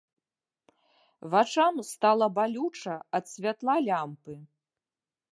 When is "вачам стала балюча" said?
1.33-2.95